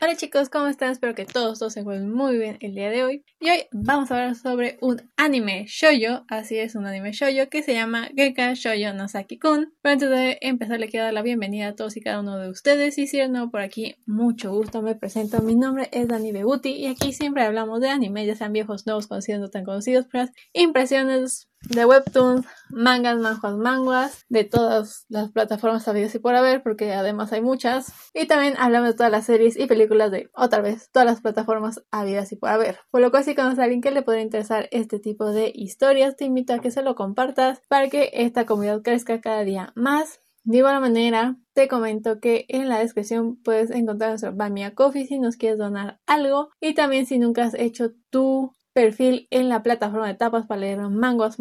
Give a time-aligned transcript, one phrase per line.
[0.00, 0.92] Hola chicos, ¿cómo están?
[0.92, 3.24] Espero que todos, todos se encuentren muy bien el día de hoy.
[3.40, 7.64] Y hoy vamos a hablar sobre un anime shoyo, así es, un anime shoyo que
[7.64, 9.74] se llama Geka Shoyo no Saki-kun.
[9.82, 12.48] Pero antes de empezar, le quiero dar la bienvenida a todos y cada uno de
[12.48, 12.96] ustedes.
[12.96, 15.42] Y si es nuevo por aquí, mucho gusto, me presento.
[15.42, 19.08] Mi nombre es Dani Bebuti y aquí siempre hablamos de anime, ya sean viejos, nuevos,
[19.08, 25.86] conocidos, no tan conocidos, pero impresiones de webtoons, mangas, manjuas, manguas, de todas las plataformas
[25.88, 27.92] habidas y por haber, porque además hay muchas.
[28.14, 31.82] Y también hablamos de todas las series y películas de, otra vez, todas las plataformas
[31.90, 32.78] habidas y por haber.
[32.90, 36.16] Por lo cual, si conoces a alguien que le puede interesar este tipo de historias,
[36.16, 40.20] te invito a que se lo compartas para que esta comunidad crezca cada día más.
[40.44, 45.18] De igual manera, te comento que en la descripción puedes encontrar nuestro Bamia Coffee si
[45.18, 46.48] nos quieres donar algo.
[46.60, 50.78] Y también si nunca has hecho tu perfil en la plataforma de tapas para leer
[50.78, 51.38] manguas,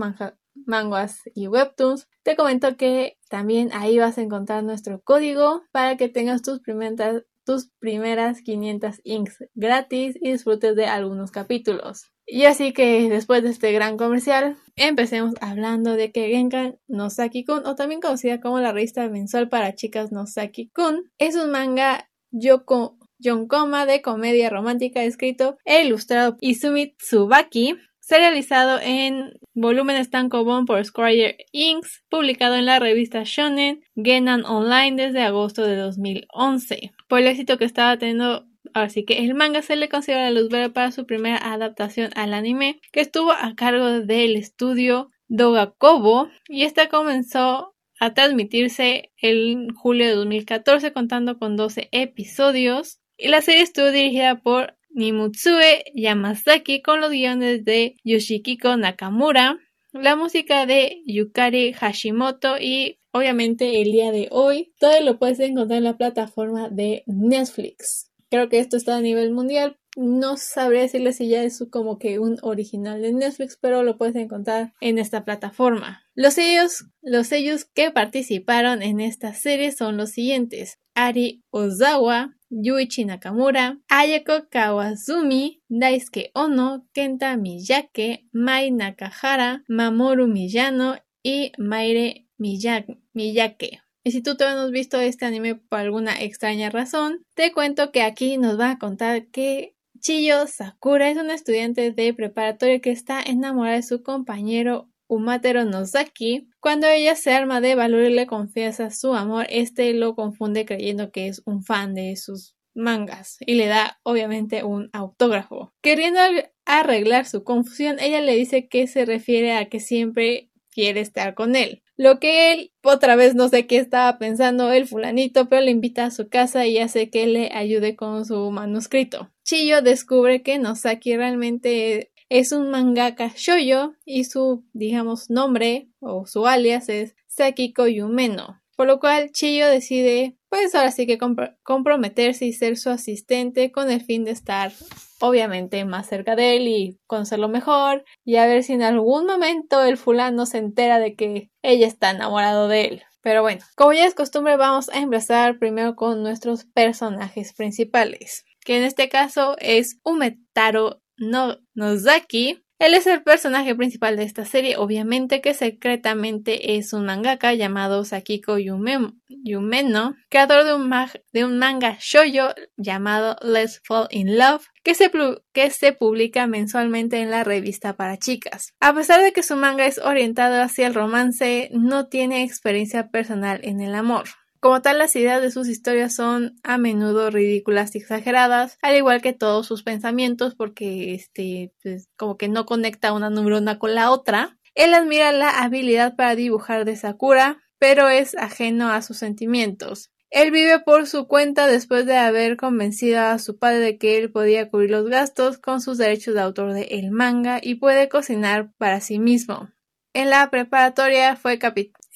[0.66, 2.08] manguas y webtoons.
[2.24, 7.26] Te comento que también ahí vas a encontrar nuestro código para que tengas tus primeras,
[7.46, 12.12] tus primeras 500 inks gratis y disfrutes de algunos capítulos.
[12.26, 17.68] Y así que después de este gran comercial, empecemos hablando de que Genkan no Saki-kun,
[17.68, 22.98] o también conocida como la revista mensual para chicas no Saki-kun, es un manga Yoko
[23.24, 30.84] John Koma de comedia romántica escrito e ilustrado Izumi Tsubaki, serializado en volúmenes tankobon por
[30.86, 36.92] Squire Inks, publicado en la revista Shonen Genan Online desde agosto de 2011.
[37.08, 40.50] Por el éxito que estaba teniendo Así que el manga se le considera la luz
[40.50, 46.64] verde para su primera adaptación al anime, que estuvo a cargo del estudio Dogakobo, y
[46.64, 53.92] esta comenzó a transmitirse en julio de 2014 contando con 12 episodios la serie estuvo
[53.92, 59.60] dirigida por Nimutsue Yamazaki con los guiones de Yoshikiko Nakamura,
[59.94, 65.78] la música de Yukari Hashimoto y obviamente el día de hoy todo lo puedes encontrar
[65.78, 68.12] en la plataforma de Netflix.
[68.30, 69.78] Creo que esto está a nivel mundial.
[69.96, 74.16] No sabría decirle si ya es como que un original de Netflix, pero lo puedes
[74.16, 76.04] encontrar en esta plataforma.
[76.14, 80.78] Los sellos, los sellos que participaron en esta serie son los siguientes.
[80.98, 91.52] Ari Ozawa, Yuichi Nakamura, Ayako Kawazumi, Daisuke Ono, Kenta Miyake, Mai Nakahara, Mamoru Miyano y
[91.60, 93.82] Maire Miyake.
[94.04, 97.92] Y si tú todavía no has visto este anime por alguna extraña razón, te cuento
[97.92, 102.92] que aquí nos va a contar que Chiyo Sakura es una estudiante de preparatoria que
[102.92, 106.50] está enamorada de su compañero Umatero Nozaki.
[106.60, 111.12] Cuando ella se arma de valor y le confiesa su amor, este lo confunde creyendo
[111.12, 115.74] que es un fan de sus mangas y le da obviamente un autógrafo.
[115.82, 116.20] Queriendo
[116.66, 121.56] arreglar su confusión, ella le dice que se refiere a que siempre quiere estar con
[121.56, 121.82] él.
[121.96, 126.06] Lo que él, otra vez no sé qué estaba pensando el fulanito, pero le invita
[126.06, 129.32] a su casa y hace que le ayude con su manuscrito.
[129.44, 136.48] Chiyo descubre que Nozaki realmente es un mangaka shoyo y su, digamos, nombre o su
[136.48, 138.62] alias es Sakiko Yumeno.
[138.76, 141.18] Por lo cual Chiyo decide, pues ahora sí que
[141.64, 144.72] comprometerse y ser su asistente con el fin de estar,
[145.20, 149.84] obviamente, más cerca de él y conocerlo mejor y a ver si en algún momento
[149.84, 153.04] el fulano se entera de que ella está enamorado de él.
[153.22, 158.78] Pero bueno, como ya es costumbre, vamos a empezar primero con nuestros personajes principales, que
[158.78, 162.64] en este caso es Umetaro no Nozaki.
[162.80, 168.06] Él es el personaje principal de esta serie, obviamente que secretamente es un mangaka llamado
[168.06, 176.46] Sakiko Yumeno, creador de un, manga shoyo llamado Let's Fall in Love, que se publica
[176.46, 178.74] mensualmente en la revista para chicas.
[178.80, 183.60] A pesar de que su manga es orientado hacia el romance, no tiene experiencia personal
[183.64, 184.26] en el amor.
[184.60, 189.22] Como tal, las ideas de sus historias son a menudo ridículas y exageradas, al igual
[189.22, 194.12] que todos sus pensamientos, porque este, pues, como que no conecta una neurona con la
[194.12, 194.58] otra.
[194.74, 200.12] Él admira la habilidad para dibujar de Sakura, pero es ajeno a sus sentimientos.
[200.30, 204.32] Él vive por su cuenta después de haber convencido a su padre de que él
[204.32, 208.72] podía cubrir los gastos con sus derechos de autor de el manga y puede cocinar
[208.78, 209.70] para sí mismo.
[210.14, 211.60] En la preparatoria fue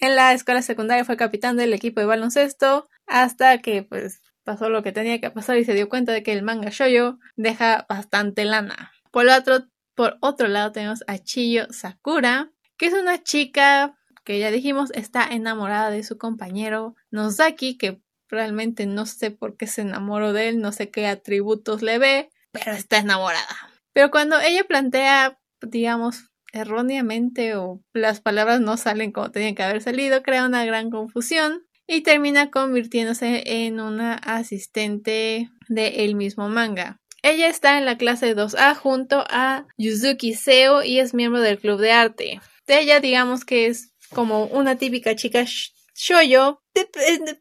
[0.02, 4.84] en la escuela secundaria fue capitán del equipo de baloncesto hasta que pues pasó lo
[4.84, 8.44] que tenía que pasar y se dio cuenta de que el manga shoyo deja bastante
[8.44, 8.92] lana.
[9.12, 14.52] Por otro, por otro lado tenemos a Chiyo Sakura, que es una chica que ya
[14.52, 20.34] dijimos está enamorada de su compañero Nozaki, que realmente no sé por qué se enamoró
[20.34, 23.70] de él, no sé qué atributos le ve, pero está enamorada.
[23.94, 29.82] Pero cuando ella plantea, digamos, erróneamente o las palabras no salen como tenían que haber
[29.82, 31.64] salido, crea una gran confusión.
[31.88, 37.02] y termina convirtiéndose en una asistente del mismo manga.
[37.22, 41.82] Ella está en la clase 2A junto a Yuzuki Seo y es miembro del club
[41.82, 42.40] de arte.
[42.66, 45.46] Ella digamos que es como una típica chica
[45.94, 46.62] shoyo,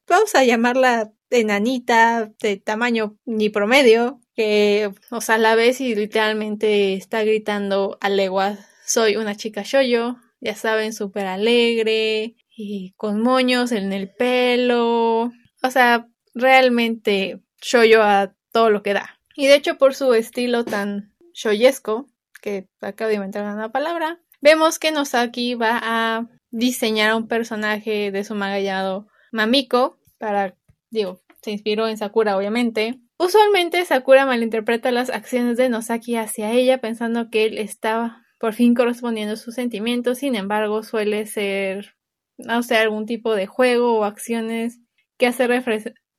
[0.08, 6.94] vamos a llamarla enanita, de tamaño ni promedio, que, o sea, la ves y literalmente
[6.94, 8.58] está gritando a leguas,
[8.90, 15.30] soy una chica shoyo, ya saben, súper alegre y con moños en el pelo,
[15.62, 19.20] o sea, realmente shoyo a todo lo que da.
[19.36, 22.08] Y de hecho, por su estilo tan shoyesco,
[22.42, 28.24] que acabo de inventar una palabra, vemos que Nosaki va a diseñar un personaje de
[28.24, 30.56] su manga llamado Mamiko para,
[30.90, 32.98] digo, se inspiró en Sakura obviamente.
[33.18, 38.74] Usualmente Sakura malinterpreta las acciones de Nosaki hacia ella pensando que él estaba por fin
[38.74, 41.94] correspondiendo a sus sentimientos, sin embargo suele ser,
[42.38, 44.80] no sé, algún tipo de juego o acciones
[45.18, 45.46] que hace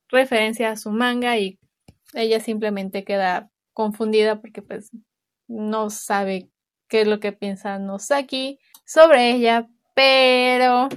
[0.08, 1.58] referencia a su manga y
[2.14, 4.90] ella simplemente queda confundida porque pues
[5.48, 6.48] no sabe
[6.88, 10.88] qué es lo que piensa Nosaki sobre ella, pero,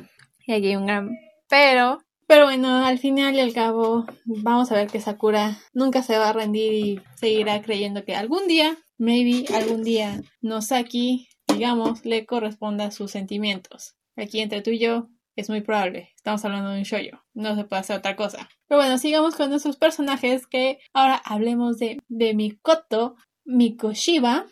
[0.46, 1.10] y aquí hay un gran
[1.50, 6.20] pero, pero bueno, al final y al cabo vamos a ver que Sakura nunca se
[6.20, 12.26] va a rendir y seguirá creyendo que algún día, maybe algún día, Nosaki, digamos, le
[12.26, 13.96] corresponda sus sentimientos.
[14.16, 16.10] Aquí entre tú y yo es muy probable.
[16.16, 17.24] Estamos hablando de un shoyo.
[17.34, 18.50] No se puede hacer otra cosa.
[18.68, 24.46] Pero bueno, sigamos con nuestros personajes que ahora hablemos de, de Mikoto Mikoshiba.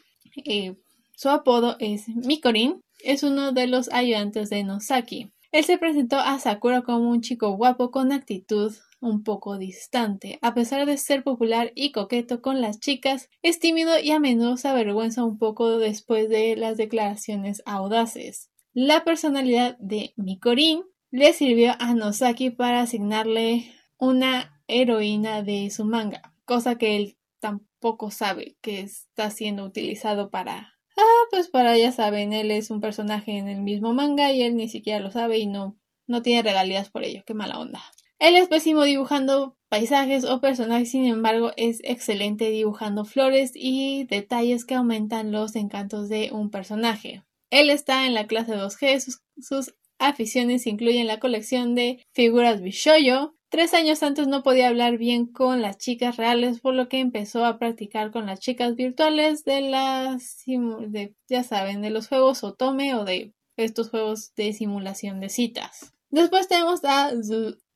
[0.45, 0.75] Eh,
[1.15, 2.81] su apodo es Mikorin.
[2.99, 5.31] Es uno de los ayudantes de Nosaki.
[5.51, 8.73] Él se presentó a Sakura como un chico guapo con actitud
[9.03, 10.39] un poco distante.
[10.41, 14.57] A pesar de ser popular y coqueto con las chicas, es tímido y a menudo
[14.57, 18.49] se avergüenza un poco después de las declaraciones audaces.
[18.73, 26.33] La personalidad de Mikorin le sirvió a Nosaki para asignarle una heroína de su manga,
[26.45, 30.73] cosa que él tampoco sabe que está siendo utilizado para...
[30.97, 34.55] Ah, pues para ya saben, él es un personaje en el mismo manga y él
[34.55, 35.77] ni siquiera lo sabe y no,
[36.07, 37.81] no tiene regalías por ello, qué mala onda.
[38.19, 44.65] Él es pésimo dibujando paisajes o personajes, sin embargo, es excelente dibujando flores y detalles
[44.65, 47.23] que aumentan los encantos de un personaje.
[47.49, 53.35] Él está en la clase 2G, sus, aficiones incluyen la colección de figuras Bishoyo.
[53.49, 57.45] Tres años antes no podía hablar bien con las chicas reales, por lo que empezó
[57.45, 63.89] a practicar con las chicas virtuales de las, de los juegos Otome o de estos
[63.89, 65.93] juegos de simulación de citas.
[66.09, 67.11] Después tenemos a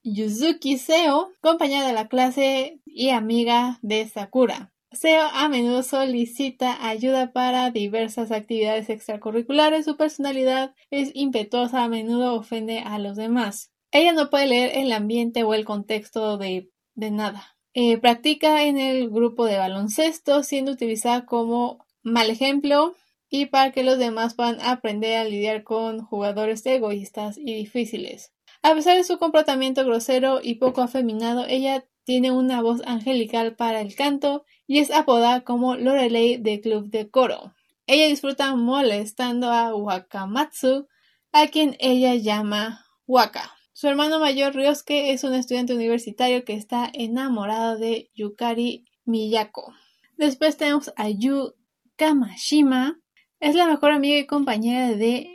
[0.04, 4.72] Yuzuki Seo, compañera de la clase y amiga de Sakura.
[4.92, 9.86] Seo a menudo solicita ayuda para diversas actividades extracurriculares.
[9.86, 13.72] Su personalidad es impetuosa, a menudo ofende a los demás.
[13.92, 17.58] Ella no puede leer el ambiente o el contexto de, nada.
[17.74, 22.96] Eh, practica en el grupo de baloncesto, siendo utilizada como mal ejemplo
[23.30, 28.32] y para que los demás puedan aprender a lidiar con jugadores egoístas y difíciles.
[28.68, 33.80] A pesar de su comportamiento grosero y poco afeminado, ella tiene una voz angelical para
[33.80, 37.54] el canto y es apodada como Lorelei de Club de Coro.
[37.86, 40.86] Ella disfruta molestando a Wakamatsu,
[41.32, 43.56] a quien ella llama Waka.
[43.72, 49.74] Su hermano mayor Ryosuke es un estudiante universitario que está enamorado de Yukari Miyako.
[50.18, 51.54] Después tenemos a Yu
[51.96, 53.00] Kamashima.
[53.40, 55.28] Es la mejor amiga y compañera de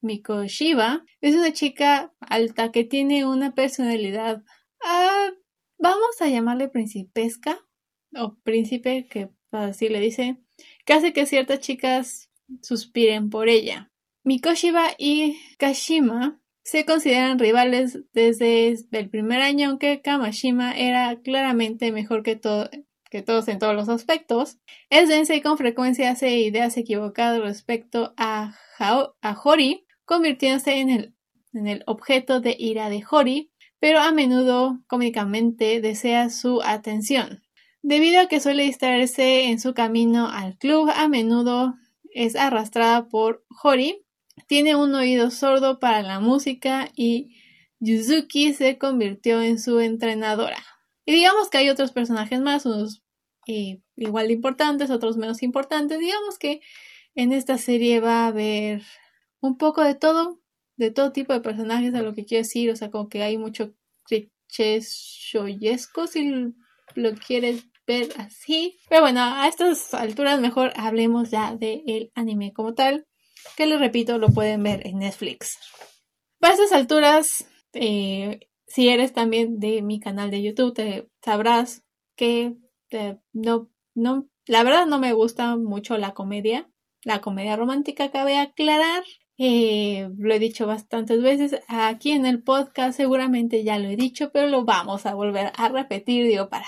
[0.00, 1.04] Mikoshiba.
[1.20, 4.42] Es una chica alta que tiene una personalidad
[4.84, 5.30] ah,
[5.78, 7.58] vamos a llamarle principesca
[8.16, 10.38] o príncipe, que así le dice,
[10.84, 12.30] que hace que ciertas chicas
[12.62, 13.90] suspiren por ella.
[14.22, 22.22] Mikoshiba y Kashima se consideran rivales desde el primer año, aunque Kamashima era claramente mejor
[22.22, 22.40] que,
[23.14, 24.58] que todos en todos los aspectos.
[24.90, 31.14] Es densa y con frecuencia hace ideas equivocadas respecto a, a Hori, convirtiéndose en el,
[31.52, 37.44] en el objeto de ira de Hori, pero a menudo cómicamente desea su atención.
[37.82, 41.76] Debido a que suele distraerse en su camino al club, a menudo
[42.14, 44.04] es arrastrada por Hori,
[44.48, 47.36] tiene un oído sordo para la música y
[47.78, 50.58] Yuzuki se convirtió en su entrenadora.
[51.06, 53.03] Y digamos que hay otros personajes más, unos
[53.46, 55.98] igual de importantes, otros menos importantes.
[55.98, 56.60] Digamos que
[57.14, 58.82] en esta serie va a haber
[59.40, 60.40] un poco de todo,
[60.76, 63.38] de todo tipo de personajes, a lo que quiero decir, o sea, como que hay
[63.38, 63.74] mucho
[64.04, 66.54] clichés shoyesco si
[66.94, 68.78] lo quieres ver así.
[68.88, 73.06] Pero bueno, a estas alturas mejor hablemos ya del anime como tal,
[73.56, 75.58] que les repito, lo pueden ver en Netflix.
[76.38, 81.84] Para estas alturas, eh, si eres también de mi canal de YouTube, te sabrás
[82.16, 82.56] que
[83.32, 86.68] no, no, la verdad no me gusta mucho la comedia.
[87.02, 89.04] La comedia romántica cabe aclarar.
[89.36, 94.30] Eh, lo he dicho bastantes veces aquí en el podcast, seguramente ya lo he dicho,
[94.32, 96.66] pero lo vamos a volver a repetir, digo, para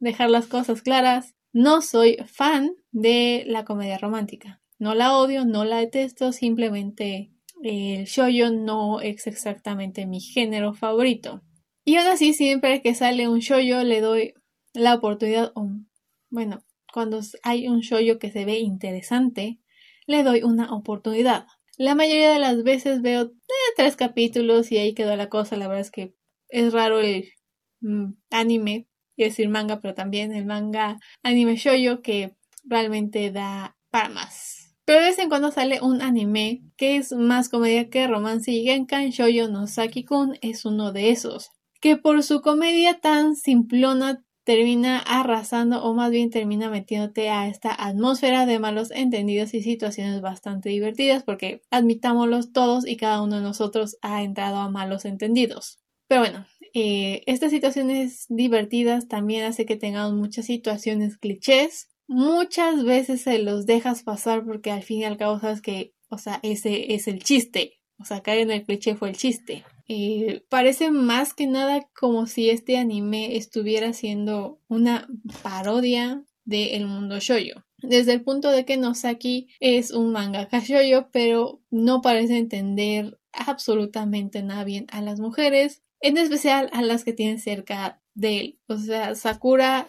[0.00, 1.34] dejar las cosas claras.
[1.52, 4.60] No soy fan de la comedia romántica.
[4.78, 7.32] No la odio, no la detesto, simplemente
[7.62, 11.42] el shoyo no es exactamente mi género favorito.
[11.84, 14.34] Y aún así, siempre que sale un shoyo le doy
[14.78, 15.52] la oportunidad,
[16.30, 19.60] bueno, cuando hay un shoyo que se ve interesante,
[20.06, 21.46] le doy una oportunidad.
[21.76, 25.56] La mayoría de las veces veo eh, tres capítulos y ahí quedó la cosa.
[25.56, 26.14] La verdad es que
[26.48, 27.28] es raro el
[27.80, 34.08] mm, anime, quiero decir manga, pero también el manga anime shoyo que realmente da para
[34.08, 34.74] más.
[34.84, 38.64] Pero de vez en cuando sale un anime que es más comedia que romance y
[38.64, 41.50] Genkan Shoujo no Saki-kun es uno de esos.
[41.80, 47.70] Que por su comedia tan simplona termina arrasando o más bien termina metiéndote a esta
[47.70, 53.42] atmósfera de malos entendidos y situaciones bastante divertidas porque admitámoslos todos y cada uno de
[53.42, 55.80] nosotros ha entrado a malos entendidos.
[56.06, 61.90] Pero bueno, eh, estas situaciones divertidas también hace que tengamos muchas situaciones clichés.
[62.06, 66.16] Muchas veces se los dejas pasar porque al fin y al cabo sabes que, o
[66.16, 67.80] sea, ese es el chiste.
[67.98, 69.62] O sea, caer en el cliché fue el chiste.
[69.88, 75.08] Eh, parece más que nada como si este anime estuviera siendo una
[75.42, 77.64] parodia de El mundo shoyo.
[77.78, 84.42] Desde el punto de que Nosaki es un mangaka shoyo, pero no parece entender absolutamente
[84.42, 88.58] nada bien a las mujeres, en especial a las que tienen cerca de él.
[88.66, 89.88] O sea, Sakura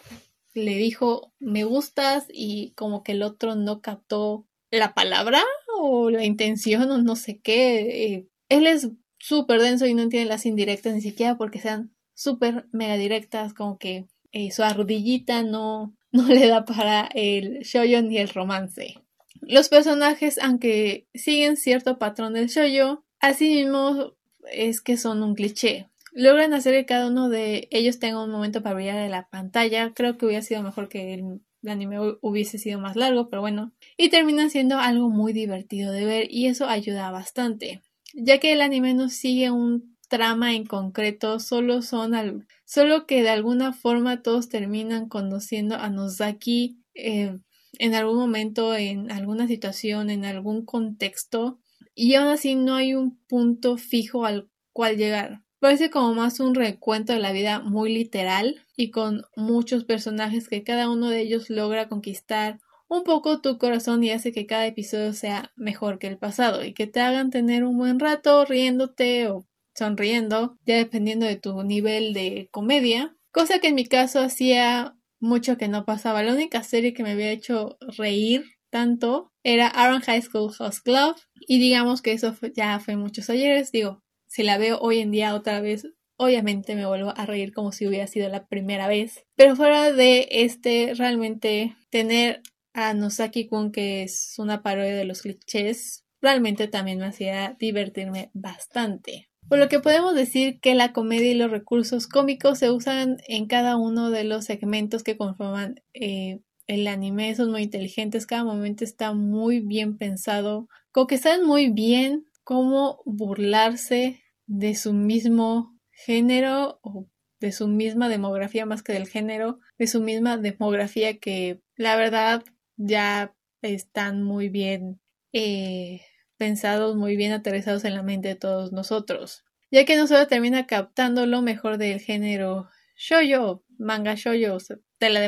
[0.54, 5.42] le dijo me gustas y como que el otro no captó la palabra
[5.78, 8.04] o la intención o no sé qué.
[8.04, 8.88] Eh, él es
[9.20, 13.78] súper denso y no entiende las indirectas ni siquiera porque sean súper mega directas, como
[13.78, 18.96] que eh, su arrodillita no, no le da para el shoyo ni el romance.
[19.42, 24.14] Los personajes, aunque siguen cierto patrón del shoyo, así mismo
[24.50, 25.88] es que son un cliché.
[26.12, 29.92] Logran hacer que cada uno de ellos tenga un momento para brillar en la pantalla.
[29.94, 33.72] Creo que hubiera sido mejor que el, el anime hubiese sido más largo, pero bueno.
[33.96, 37.80] Y terminan siendo algo muy divertido de ver y eso ayuda bastante
[38.14, 43.30] ya que el anime no sigue un trama en concreto, solo son solo que de
[43.30, 47.38] alguna forma todos terminan conociendo a Nozaki eh,
[47.78, 51.60] en algún momento, en alguna situación, en algún contexto,
[51.94, 55.42] y aún así no hay un punto fijo al cual llegar.
[55.60, 60.64] Parece como más un recuento de la vida muy literal y con muchos personajes que
[60.64, 62.58] cada uno de ellos logra conquistar
[62.90, 66.74] un poco tu corazón y hace que cada episodio sea mejor que el pasado y
[66.74, 72.12] que te hagan tener un buen rato riéndote o sonriendo, ya dependiendo de tu nivel
[72.12, 76.24] de comedia, cosa que en mi caso hacía mucho que no pasaba.
[76.24, 81.14] La única serie que me había hecho reír tanto era Aaron High School House Club
[81.46, 85.34] y digamos que eso ya fue muchos ayeres, digo, si la veo hoy en día
[85.34, 89.24] otra vez obviamente me vuelvo a reír como si hubiera sido la primera vez.
[89.36, 92.42] Pero fuera de este, realmente tener
[92.80, 99.30] a Nosaki-kun, que es una parodia de los clichés, realmente también me hacía divertirme bastante.
[99.48, 103.46] Por lo que podemos decir que la comedia y los recursos cómicos se usan en
[103.46, 108.84] cada uno de los segmentos que conforman eh, el anime, son muy inteligentes, cada momento
[108.84, 116.78] está muy bien pensado, como que saben muy bien cómo burlarse de su mismo género
[116.82, 117.08] o
[117.40, 122.44] de su misma demografía más que del género, de su misma demografía que la verdad
[122.80, 125.00] ya están muy bien
[125.32, 126.00] eh,
[126.38, 130.66] pensados, muy bien aterrizados en la mente de todos nosotros, ya que no solo termina
[130.66, 134.56] captando lo mejor del género shoyo, manga shoyo,
[134.98, 135.20] de la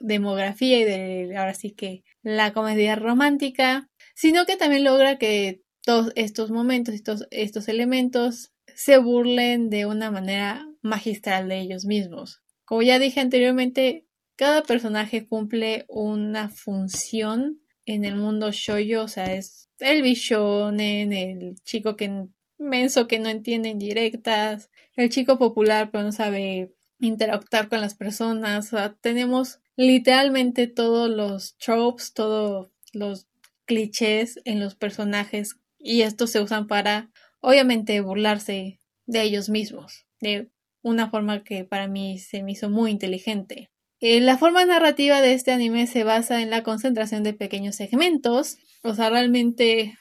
[0.00, 6.12] demografía y de ahora sí que la comedia romántica, sino que también logra que todos
[6.14, 12.42] estos momentos todos estos elementos se burlen de una manera magistral de ellos mismos.
[12.64, 14.06] Como ya dije anteriormente,
[14.36, 21.56] cada personaje cumple una función en el mundo shoyo, o sea, es el bishonen, el
[21.62, 22.26] chico que
[22.58, 28.72] menso que no entiende indirectas, el chico popular pero no sabe interactuar con las personas,
[28.72, 33.26] o sea, tenemos literalmente todos los tropes, todos los
[33.66, 37.10] clichés en los personajes y estos se usan para
[37.40, 40.50] obviamente burlarse de ellos mismos de
[40.82, 43.70] una forma que para mí se me hizo muy inteligente.
[44.06, 48.58] Eh, la forma narrativa de este anime se basa en la concentración de pequeños segmentos,
[48.82, 49.96] o sea, realmente,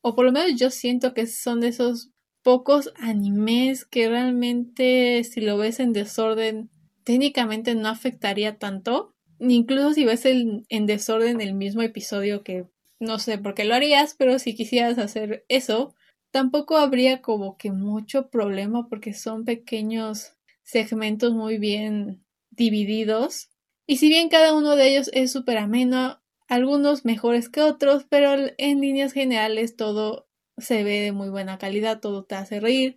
[0.00, 2.10] o por lo menos yo siento que son de esos
[2.42, 6.68] pocos animes que realmente si lo ves en desorden
[7.04, 9.14] técnicamente no afectaría tanto.
[9.38, 12.66] Incluso si ves el, en desorden el mismo episodio que
[12.98, 15.94] no sé por qué lo harías, pero si quisieras hacer eso,
[16.32, 20.32] tampoco habría como que mucho problema porque son pequeños
[20.64, 22.23] segmentos muy bien
[22.56, 23.50] divididos.
[23.86, 28.34] Y si bien cada uno de ellos es súper ameno, algunos mejores que otros, pero
[28.58, 32.96] en líneas generales todo se ve de muy buena calidad, todo te hace reír.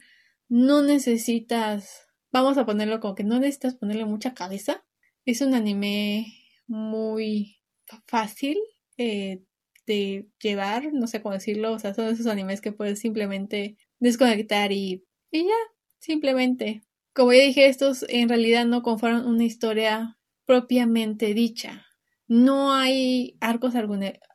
[0.50, 4.86] No necesitas, vamos a ponerlo como que no necesitas ponerle mucha cabeza.
[5.26, 6.28] Es un anime
[6.68, 7.58] muy
[8.06, 8.58] fácil
[8.98, 9.44] eh,
[9.86, 14.72] de llevar, no sé cómo decirlo, o sea, son esos animes que puedes simplemente desconectar
[14.72, 15.56] y, y ya,
[16.00, 16.84] simplemente.
[17.18, 21.88] Como ya dije, estos en realidad no conforman una historia propiamente dicha.
[22.28, 23.74] No hay arcos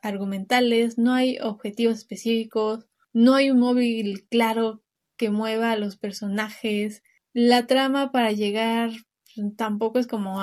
[0.01, 4.83] argumentales, no hay objetivos específicos, no hay un móvil claro
[5.15, 7.03] que mueva a los personajes.
[7.31, 8.91] La trama para llegar
[9.55, 10.41] tampoco es como,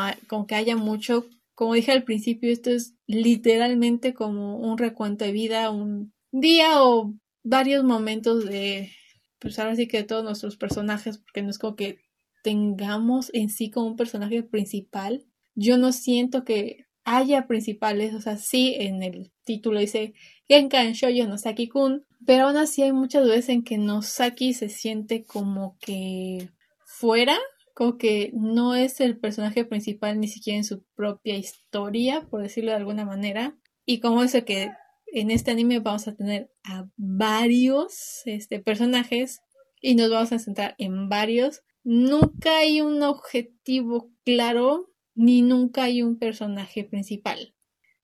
[0.48, 1.26] que haya mucho.
[1.54, 7.12] Como dije al principio, esto es literalmente como un recuento de vida, un día o
[7.42, 8.92] varios momentos de,
[9.40, 11.98] pues ahora sí que de todos nuestros personajes, porque no es como que
[12.42, 15.26] tengamos en sí como un personaje principal.
[15.54, 20.14] Yo no siento que haya principales, o sea, sí en el título dice
[20.48, 25.76] Genkan Shoujo Nosaki-kun, pero aún así hay muchas veces en que Nosaki se siente como
[25.80, 26.50] que
[26.84, 27.38] fuera,
[27.74, 32.70] como que no es el personaje principal ni siquiera en su propia historia, por decirlo
[32.70, 33.56] de alguna manera.
[33.86, 34.70] Y como es que
[35.12, 39.40] en este anime vamos a tener a varios este, personajes
[39.80, 41.62] y nos vamos a centrar en varios.
[41.82, 47.54] Nunca hay un objetivo claro ni nunca hay un personaje principal.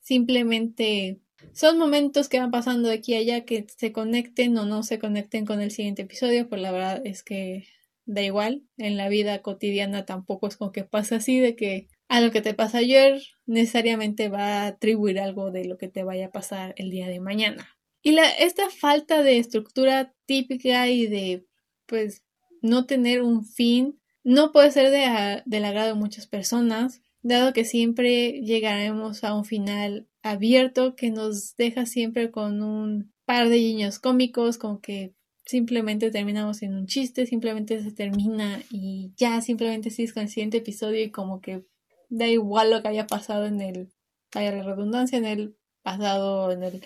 [0.01, 1.21] Simplemente
[1.53, 4.99] son momentos que van pasando de aquí a allá que se conecten o no se
[4.99, 7.67] conecten con el siguiente episodio, pues la verdad es que
[8.05, 8.63] da igual.
[8.77, 12.41] En la vida cotidiana tampoco es como que pasa así de que a lo que
[12.41, 16.75] te pasa ayer necesariamente va a atribuir algo de lo que te vaya a pasar
[16.77, 17.77] el día de mañana.
[18.03, 21.47] Y la, esta falta de estructura típica y de
[21.87, 22.26] pues
[22.67, 27.65] no tener un fin no puede ser de, del agrado de muchas personas dado que
[27.65, 33.99] siempre llegaremos a un final abierto que nos deja siempre con un par de guiños
[33.99, 40.13] cómicos, como que simplemente terminamos en un chiste, simplemente se termina y ya simplemente sigues
[40.13, 41.65] con el siguiente episodio y como que
[42.09, 43.93] da igual lo que haya pasado en el,
[44.35, 46.85] vaya la redundancia, en el pasado, en el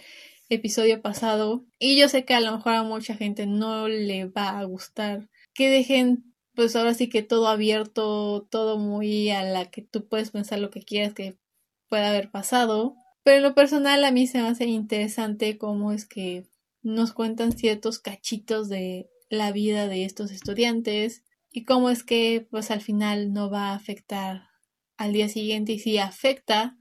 [0.49, 1.65] episodio pasado.
[1.79, 5.29] Y yo sé que a lo mejor a mucha gente no le va a gustar
[5.55, 10.31] que dejen pues ahora sí que todo abierto, todo muy a la que tú puedes
[10.31, 11.39] pensar lo que quieras que
[11.89, 12.97] pueda haber pasado.
[13.23, 16.47] Pero en lo personal a mí se me hace interesante cómo es que
[16.83, 22.71] nos cuentan ciertos cachitos de la vida de estos estudiantes y cómo es que pues
[22.71, 24.49] al final no va a afectar
[24.97, 26.77] al día siguiente y si afecta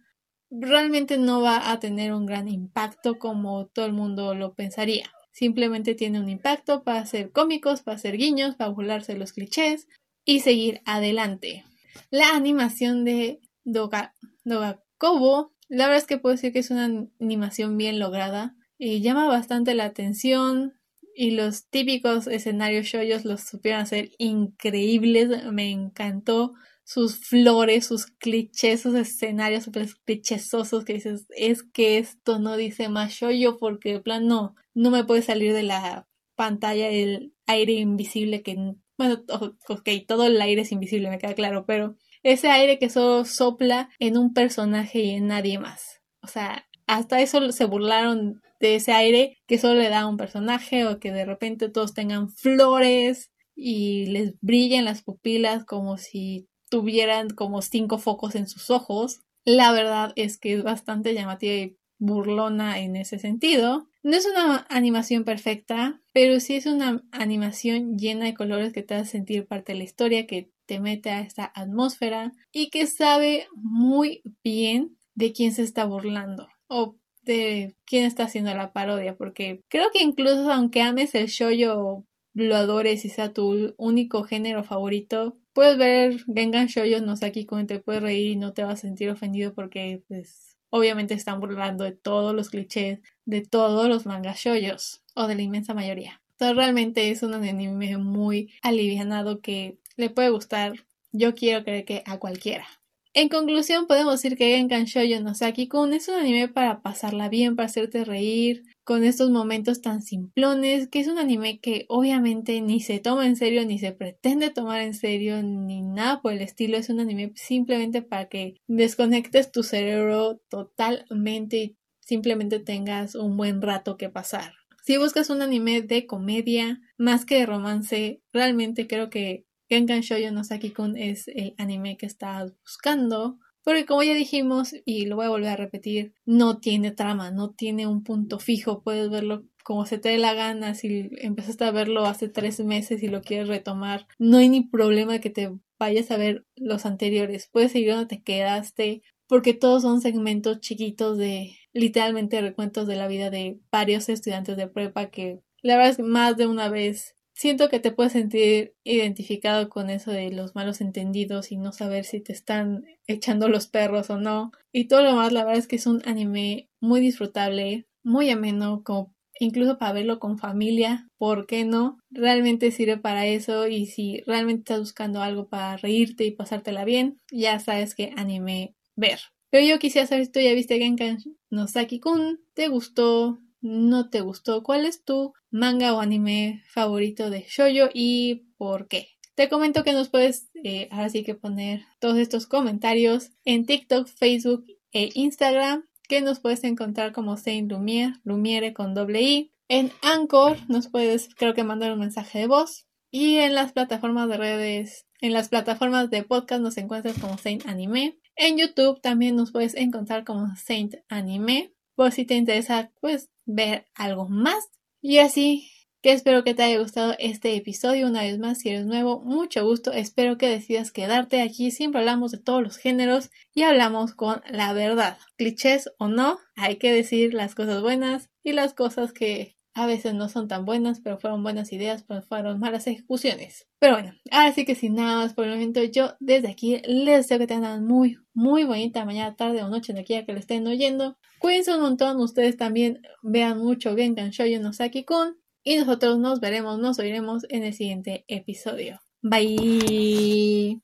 [0.50, 5.12] realmente no va a tener un gran impacto como todo el mundo lo pensaría.
[5.32, 9.88] Simplemente tiene un impacto para ser cómicos, para hacer guiños, para burlarse los clichés
[10.26, 11.64] y seguir adelante.
[12.10, 14.14] La animación de Doga,
[14.44, 19.28] Dogakobo, la verdad es que puedo decir que es una animación bien lograda y llama
[19.28, 20.74] bastante la atención
[21.16, 26.54] y los típicos escenarios shoyos los supieron hacer increíbles, me encantó
[26.90, 32.90] sus flores, sus clichés, sus escenarios súper clichesosos que dices, es que esto no dice
[32.90, 37.74] más yo porque de plan no, no me puede salir de la pantalla el aire
[37.74, 38.56] invisible que,
[38.98, 39.24] bueno,
[39.68, 43.92] ok, todo el aire es invisible, me queda claro, pero ese aire que solo sopla
[44.00, 46.02] en un personaje y en nadie más.
[46.24, 50.18] O sea, hasta eso se burlaron de ese aire que solo le da a un
[50.18, 56.49] personaje o que de repente todos tengan flores y les brillen las pupilas como si
[56.70, 59.22] tuvieran como cinco focos en sus ojos.
[59.46, 63.88] La verdad es que es bastante llamativa y burlona en ese sentido.
[64.04, 68.96] No es una animación perfecta, pero sí es una animación llena de colores que te
[68.96, 73.48] hace sentir parte de la historia, que te mete a esta atmósfera y que sabe
[73.56, 79.64] muy bien de quién se está burlando o de quién está haciendo la parodia, porque
[79.68, 85.38] creo que incluso aunque ames el shoyo, lo adores y sea tu único género favorito,
[85.60, 88.76] puedes ver Gengan Shoujo no sé aquí cómo te puedes reír y no te vas
[88.76, 94.06] a sentir ofendido porque pues obviamente están burlando de todos los clichés de todos los
[94.06, 96.22] mangas shoyos o de la inmensa mayoría.
[96.32, 100.86] Entonces realmente es un anime muy alivianado que le puede gustar.
[101.12, 102.66] Yo quiero creer que a cualquiera.
[103.14, 107.58] En conclusión, podemos decir que Genkan Shoujo no Saki-kun es un anime para pasarla bien,
[107.58, 112.80] para hacerte reír, con estos momentos tan simplones, que es un anime que obviamente ni
[112.80, 116.76] se toma en serio, ni se pretende tomar en serio, ni nada por el estilo.
[116.76, 123.62] Es un anime simplemente para que desconectes tu cerebro totalmente y simplemente tengas un buen
[123.62, 124.56] rato que pasar.
[124.84, 130.32] Si buscas un anime de comedia más que de romance, realmente creo que Genkan Shoujo
[130.32, 133.38] no Saki-kun es el anime que estás buscando.
[133.70, 137.52] Porque como ya dijimos, y lo voy a volver a repetir, no tiene trama, no
[137.52, 141.72] tiene un punto fijo, puedes verlo como se te dé la gana, si empezaste a
[141.72, 146.10] verlo hace tres meses y lo quieres retomar, no hay ni problema que te vayas
[146.10, 151.56] a ver los anteriores, puedes seguir donde te quedaste, porque todos son segmentos chiquitos de
[151.72, 156.38] literalmente recuentos de la vida de varios estudiantes de prepa que la verdad es más
[156.38, 161.54] de una vez siento que te puedes sentir identificado con eso de los malos entendidos
[161.54, 164.52] y no saber si te están echando los perros o no.
[164.74, 168.84] Y todo lo más, la verdad es que es un anime muy disfrutable, muy ameno,
[168.84, 172.00] como incluso para verlo con familia, ¿por qué no?
[172.10, 177.22] Realmente sirve para eso y si realmente estás buscando algo para reírte y pasártela bien,
[177.32, 179.22] ya sabes qué anime ver.
[179.50, 183.40] Pero yo quisiera saber si tú ya viste Genkan no Saki-kun, ¿te gustó?
[183.62, 189.10] No te gustó, cuál es tu manga o anime favorito de shoyo y por qué.
[189.36, 194.08] Te comento que nos puedes eh, ahora sí que poner todos estos comentarios en TikTok,
[194.08, 199.54] Facebook e Instagram, que nos puedes encontrar como Saint Lumiere, Lumiere con doble I.
[199.70, 202.88] En Anchor nos puedes, creo que mandar un mensaje de voz.
[203.12, 207.66] Y en las plataformas de redes, en las plataformas de podcast nos encuentras como Saint
[207.66, 208.18] Anime.
[208.36, 211.74] En YouTube también nos puedes encontrar como Saint Anime.
[211.96, 214.70] Por si te interesa, pues ver algo más.
[215.02, 218.08] Y así que espero que te haya gustado este episodio.
[218.08, 219.92] Una vez más, si eres nuevo, mucho gusto.
[219.92, 221.72] Espero que decidas quedarte aquí.
[221.72, 225.18] Siempre hablamos de todos los géneros y hablamos con la verdad.
[225.36, 230.14] Clichés o no, hay que decir las cosas buenas y las cosas que a veces
[230.14, 233.68] no son tan buenas, pero fueron buenas ideas, pero fueron malas ejecuciones.
[233.80, 237.18] Pero bueno, ahora sí que sin nada más por el momento, yo desde aquí les
[237.18, 240.40] deseo que tengan muy, muy bonita mañana, tarde o noche, de aquí a que lo
[240.40, 241.18] estén oyendo.
[241.40, 245.38] Cuídense un montón, ustedes también vean mucho Genkan Shoujo no Saki-kun.
[245.64, 249.02] Y nosotros nos veremos, nos oiremos en el siguiente episodio.
[249.22, 250.82] Bye.